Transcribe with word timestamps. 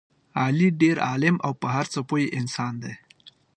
علي 0.41 0.69
ډېر 0.81 0.97
عالم 1.07 1.35
او 1.45 1.51
په 1.61 1.67
هر 1.75 1.85
څه 1.93 1.99
پوه 2.09 2.23
انسان 2.39 2.73
دی. 2.83 2.93